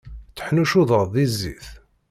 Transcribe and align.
Tteḥnuccuḍeɣ 0.29 1.03
di 1.13 1.25
zzit. 1.31 1.67